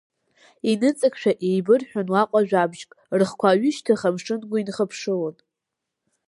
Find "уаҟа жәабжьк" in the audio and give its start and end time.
2.13-2.91